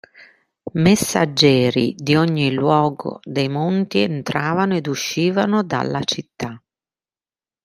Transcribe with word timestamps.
Messaggeri 0.85 1.93
di 1.95 2.15
ogni 2.15 2.51
luogo 2.51 3.19
dei 3.23 3.47
monti 3.49 3.99
entravano 3.99 4.73
ed 4.75 4.87
uscivano 4.87 5.61
dalla 5.61 6.01
città. 6.03 6.59